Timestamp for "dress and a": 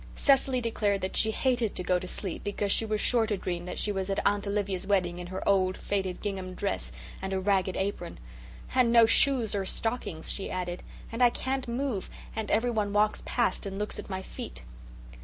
6.55-7.39